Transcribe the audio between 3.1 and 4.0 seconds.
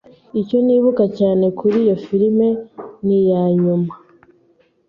iyanyuma.